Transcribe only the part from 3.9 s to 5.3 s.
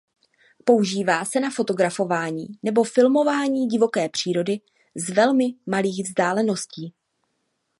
přírody z